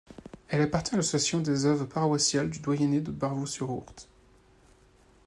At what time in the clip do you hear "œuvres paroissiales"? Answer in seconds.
1.67-2.49